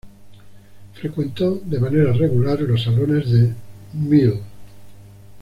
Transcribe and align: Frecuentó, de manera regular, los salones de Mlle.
Frecuentó, 0.95 1.61
de 1.63 1.77
manera 1.79 2.11
regular, 2.13 2.59
los 2.61 2.81
salones 2.81 3.29
de 3.29 3.53
Mlle. 3.93 4.41